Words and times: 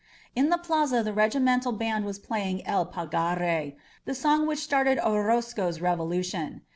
•.In 0.35 0.49
the 0.49 0.57
plaza 0.57 1.03
the 1.03 1.13
regimental 1.13 1.71
band 1.71 2.05
was 2.05 2.17
playing 2.17 2.65
"El 2.65 2.87
Pagare," 2.87 3.75
the 4.05 4.15
song 4.15 4.47
which 4.47 4.57
started 4.57 4.97
Orozco's 4.97 5.79
Revolution. 5.79 6.61